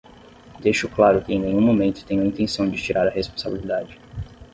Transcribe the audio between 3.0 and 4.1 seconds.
a responsabilidade